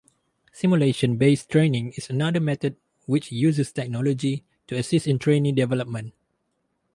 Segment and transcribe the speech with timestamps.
[0.51, 6.11] Simulation based training is another method which uses technology to assist in trainee development.